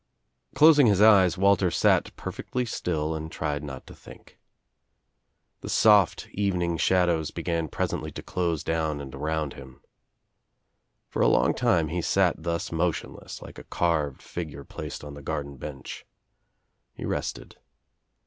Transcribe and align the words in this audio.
Closing 0.55 0.87
his 0.87 0.99
eyes 0.99 1.37
Walter 1.37 1.69
sat 1.69 2.15
perfectly 2.15 2.65
still 2.65 3.13
and 3.13 3.31
tried 3.31 3.61
not 3.63 3.85
to 3.85 3.93
think. 3.93 4.39
The 5.59 5.69
soft 5.69 6.27
evening 6.31 6.77
shadows 6.77 7.29
began 7.29 7.67
pres 7.67 7.91
ently 7.91 8.11
to 8.15 8.23
close 8.23 8.63
down 8.63 8.99
and 8.99 9.13
around 9.13 9.53
him. 9.53 9.81
For 11.07 11.21
a 11.21 11.27
long 11.27 11.53
time 11.53 11.89
he 11.89 12.01
sat 12.01 12.41
thus 12.41 12.71
motionless, 12.71 13.43
like 13.43 13.59
a 13.59 13.63
carved 13.63 14.23
figure 14.23 14.63
placed 14.63 15.03
on 15.03 15.13
the 15.13 15.21
garden 15.21 15.57
bench. 15.57 16.03
He 16.95 17.05
rested. 17.05 17.57